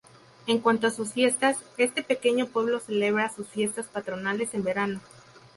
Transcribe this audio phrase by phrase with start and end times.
[0.47, 4.99] En cuanto a sus fiestas, este pequeño pueblo celebra sus fiestas patronales en verano.